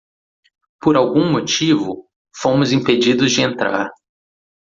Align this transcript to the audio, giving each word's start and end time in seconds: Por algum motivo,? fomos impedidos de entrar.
Por 0.81 0.95
algum 0.97 1.29
motivo,? 1.31 2.07
fomos 2.35 2.71
impedidos 2.71 3.31
de 3.35 3.41
entrar. 3.43 3.91